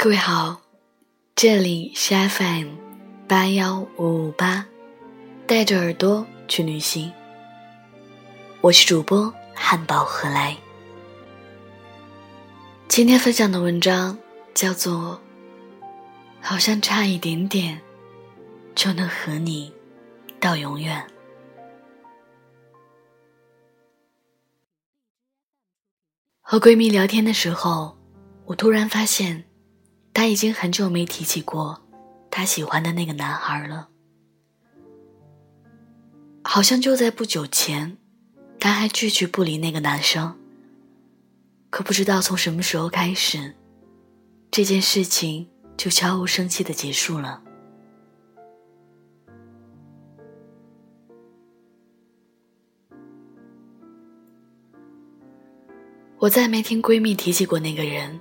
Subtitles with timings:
[0.00, 0.60] 各位好，
[1.34, 2.68] 这里是 FM
[3.26, 4.64] 八幺五五八，
[5.44, 7.12] 带着耳朵去旅行。
[8.60, 10.56] 我是主播汉堡何来。
[12.86, 14.16] 今天分享的文章
[14.54, 15.20] 叫做
[16.40, 17.80] 《好像差一点点
[18.76, 19.74] 就能和你
[20.38, 21.04] 到永远》。
[26.40, 27.98] 和闺蜜聊天的时候，
[28.44, 29.47] 我突然发现。
[30.18, 31.80] 他已经很久没提起过
[32.28, 33.88] 他喜欢的那个男孩了，
[36.42, 37.96] 好像就在不久前，
[38.58, 40.36] 他还句句不离那个男生。
[41.70, 43.54] 可不知道从什么时候开始，
[44.50, 47.40] 这件事情就悄无声息的结束了。
[56.18, 58.18] 我再没听闺蜜提起过那个人，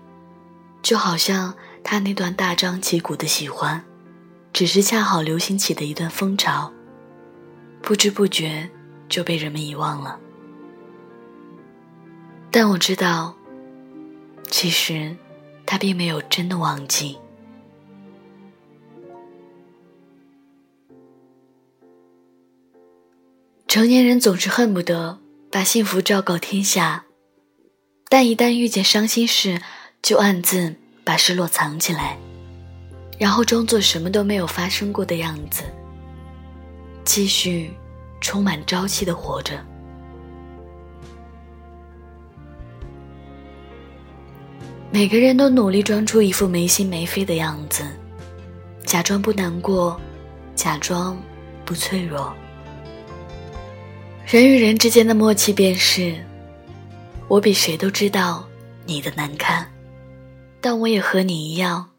[0.83, 1.58] 就好像。
[1.89, 3.81] 他那段大张旗鼓的喜欢，
[4.52, 6.69] 只是恰好流行起的一段风潮，
[7.81, 8.69] 不知不觉
[9.07, 10.19] 就被人们遗忘了。
[12.52, 13.33] 但我知道，
[14.52, 15.15] 其实
[15.65, 17.17] 他并没有真的忘记。
[23.65, 27.05] 成年人总是恨不得把幸福昭告天下，
[28.09, 29.61] 但一旦遇见伤心事，
[30.02, 30.75] 就暗自。
[31.08, 32.17] 把失落藏起来，
[33.17, 35.64] 然后装作什么都没有发生过的样子，
[37.05, 37.72] 继续
[38.19, 39.58] 充满朝气的活着。
[44.91, 47.88] 每个人都努力装出一副没心没肺的样子，
[48.83, 49.97] 假装不难过，
[50.55, 51.17] 假装
[51.64, 52.36] 不脆弱。
[54.25, 56.14] 人与人之间的默契便是，
[57.30, 58.45] 我比谁都知道
[58.86, 59.66] 你的难堪。
[60.70, 61.92] 但我也和你一样，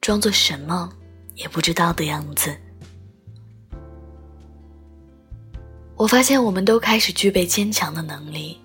[0.00, 0.92] 装作什么
[1.36, 2.52] 也不知道的样子。
[5.94, 8.58] 我发现我们都开始具备坚强的能力，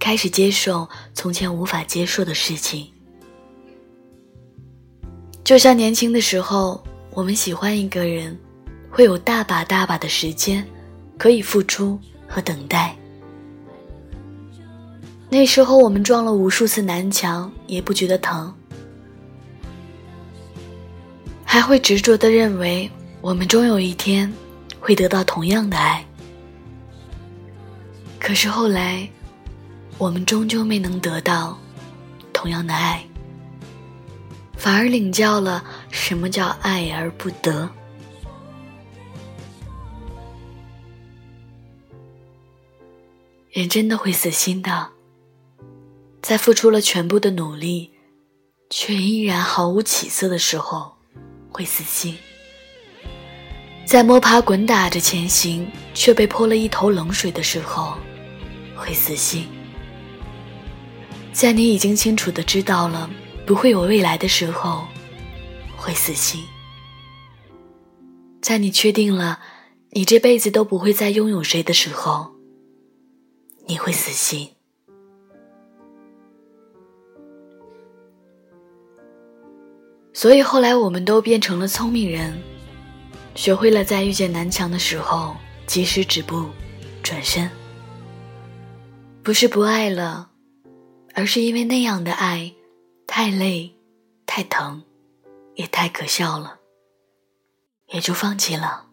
[0.00, 2.90] 开始接受从前无法接受的事情。
[5.44, 6.82] 就像年轻的时候，
[7.12, 8.36] 我们喜欢一个人，
[8.90, 10.66] 会有大把大把的时间
[11.16, 11.96] 可以付出
[12.26, 12.96] 和等待。
[15.32, 18.52] 那时候我们撞了无数次南墙，也不觉得疼，
[21.44, 24.30] 还会执着的认为我们终有一天
[24.80, 26.04] 会得到同样的爱。
[28.18, 29.08] 可是后来，
[29.98, 31.56] 我们终究没能得到
[32.32, 33.02] 同样的爱，
[34.56, 37.70] 反而领教了什么叫爱而不得。
[43.52, 44.88] 人真的会死心的。
[46.22, 47.92] 在付出了全部的努力，
[48.68, 50.92] 却依然毫无起色的时候，
[51.50, 52.14] 会死心；
[53.86, 57.94] 在摸爬滚打着前行，却被泼了一头冷水的时候，
[58.76, 59.44] 会死心；
[61.32, 63.10] 在你已经清楚的知道了
[63.46, 64.86] 不会有未来的时候，
[65.76, 66.42] 会死心；
[68.42, 69.40] 在你确定了
[69.92, 72.34] 你这辈子都不会再拥有谁的时候，
[73.66, 74.50] 你会死心。
[80.20, 82.38] 所以后来我们都变成了聪明人，
[83.34, 85.34] 学会了在遇见南墙的时候
[85.66, 86.50] 及时止步，
[87.02, 87.50] 转身。
[89.22, 90.30] 不是不爱了，
[91.14, 92.52] 而是因为那样的爱
[93.06, 93.74] 太累、
[94.26, 94.82] 太疼，
[95.54, 96.58] 也太可笑了，
[97.86, 98.88] 也就放弃了。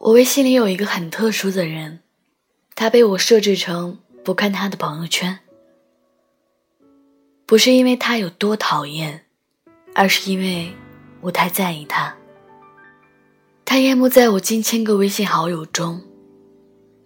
[0.00, 2.00] 我微信里有一个很特殊的人，
[2.74, 3.98] 他被我设置成。
[4.22, 5.38] 不看他的朋友圈，
[7.46, 9.26] 不是因为他有多讨厌，
[9.94, 10.72] 而是因为
[11.22, 12.14] 我太在意他。
[13.64, 16.02] 他淹没在我近千个微信好友中，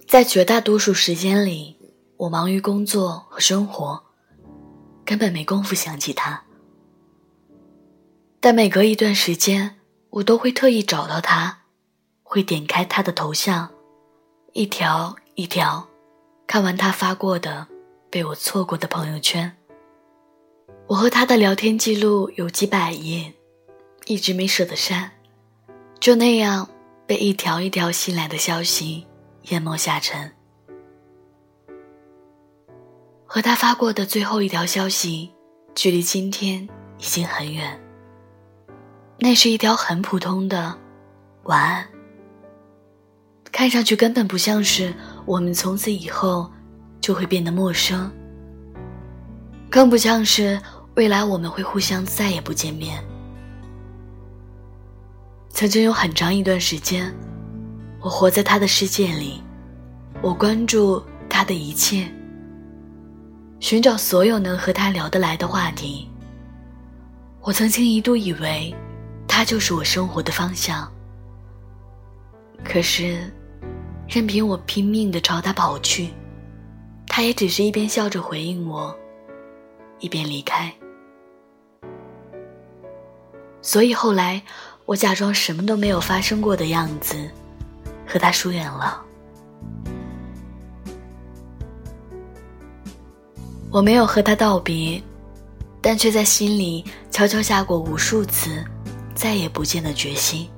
[0.08, 1.76] 在绝大多数时间里，
[2.16, 4.02] 我忙于工作和生活，
[5.04, 6.42] 根本没工夫想起他。
[8.40, 9.76] 但每隔一段时间，
[10.10, 11.60] 我都会特意找到他，
[12.22, 13.70] 会点开他的头像，
[14.52, 15.88] 一条一条。
[16.46, 17.66] 看完他发过的
[18.10, 19.56] 被我错过的朋友圈，
[20.86, 23.32] 我和他的聊天记录有几百页，
[24.04, 25.10] 一直没舍得删，
[25.98, 26.68] 就那样
[27.06, 29.06] 被一条一条新来的消息
[29.48, 30.30] 淹没下沉。
[33.26, 35.32] 和他发过的最后一条消息，
[35.74, 36.68] 距离今天
[36.98, 37.80] 已经很远。
[39.18, 40.78] 那是一条很普通的
[41.44, 41.88] 晚安，
[43.50, 44.94] 看上去根本不像是。
[45.26, 46.50] 我们从此以后
[47.00, 48.10] 就会变得陌生，
[49.70, 50.60] 更不像是
[50.96, 53.02] 未来我们会互相再也不见面。
[55.48, 57.14] 曾经有很长一段时间，
[58.00, 59.42] 我活在他的世界里，
[60.20, 62.06] 我关注他的一切，
[63.60, 66.08] 寻找所有能和他聊得来的话题。
[67.40, 68.74] 我曾经一度以为，
[69.28, 70.90] 他就是我生活的方向。
[72.64, 73.32] 可是，
[74.08, 76.10] 任凭我拼命的朝他跑去，
[77.06, 78.94] 他也只是一边笑着回应我，
[79.98, 80.72] 一边离开。
[83.62, 84.42] 所以后来，
[84.84, 87.16] 我假装什么都没有发生过的样子，
[88.06, 89.02] 和他疏远了。
[93.70, 95.02] 我没有和他道别。
[95.86, 98.64] 但却在心里悄悄下过无数次
[99.14, 100.48] 再也不见的决心。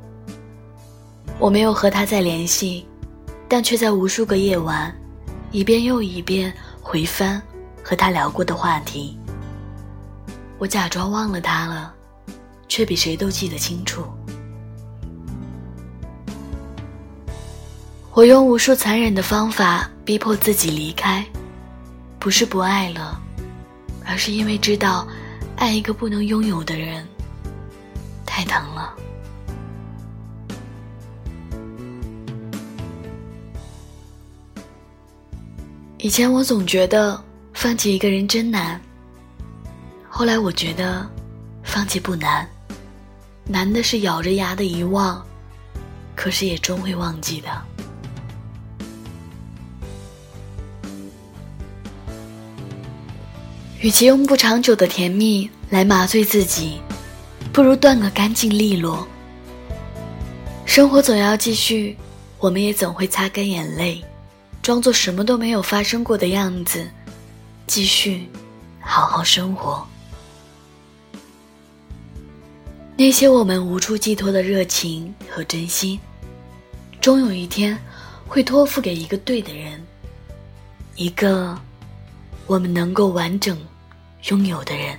[1.40, 2.87] 我没有和他再联系，
[3.48, 4.94] 但却在无数个夜晚，
[5.50, 7.40] 一遍又一遍回翻
[7.82, 9.19] 和他聊过的话题。
[10.58, 11.94] 我假装忘了他了，
[12.66, 14.04] 却比谁都记得清楚。
[18.12, 21.25] 我用无数残忍的方法逼迫自己离开，
[22.19, 23.20] 不是不爱了。
[24.08, 25.06] 而是因为知道，
[25.56, 27.06] 爱一个不能拥有的人，
[28.25, 28.94] 太疼了。
[35.98, 37.19] 以前我总觉得
[37.54, 38.78] 放弃一个人真难，
[40.10, 41.08] 后来我觉得
[41.62, 42.46] 放弃不难，
[43.46, 45.25] 难的是咬着牙的遗忘，
[46.14, 47.48] 可是也终会忘记的。
[53.81, 56.78] 与其用不长久的甜蜜来麻醉自己，
[57.54, 59.06] 不如断个干净利落。
[60.66, 61.96] 生活总要继续，
[62.38, 64.04] 我们也总会擦干眼泪，
[64.66, 66.90] 装作什么都没有发生过的样子，
[67.68, 68.28] 继续
[68.80, 69.86] 好好生活。
[72.96, 76.00] 那些我们无处寄托的热情和真心，
[77.00, 77.78] 终有一天
[78.26, 79.80] 会托付给一个对的人，
[80.96, 81.56] 一个
[82.48, 83.56] 我们能够完整。
[84.30, 84.98] 拥有的人。